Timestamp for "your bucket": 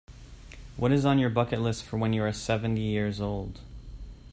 1.19-1.61